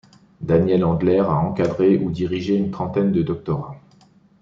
[0.41, 3.77] Daniel Andler a encadré ou dirigé une trentaine de doctorats.